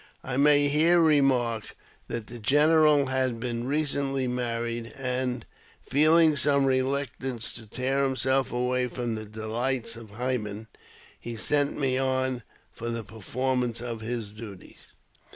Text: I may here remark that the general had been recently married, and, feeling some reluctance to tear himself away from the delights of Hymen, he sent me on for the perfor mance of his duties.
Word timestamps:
I 0.23 0.35
may 0.35 0.67
here 0.67 0.99
remark 0.99 1.75
that 2.07 2.25
the 2.25 2.39
general 2.39 3.05
had 3.05 3.39
been 3.39 3.67
recently 3.67 4.25
married, 4.27 4.91
and, 4.97 5.45
feeling 5.87 6.35
some 6.35 6.65
reluctance 6.65 7.53
to 7.53 7.67
tear 7.67 8.03
himself 8.03 8.51
away 8.51 8.87
from 8.87 9.13
the 9.13 9.25
delights 9.25 9.95
of 9.95 10.09
Hymen, 10.09 10.65
he 11.19 11.35
sent 11.35 11.79
me 11.79 11.99
on 11.99 12.41
for 12.71 12.89
the 12.89 13.03
perfor 13.03 13.55
mance 13.59 13.79
of 13.79 14.01
his 14.01 14.31
duties. 14.31 14.79